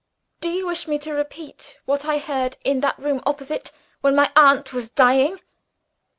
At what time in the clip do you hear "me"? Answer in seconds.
0.87-0.97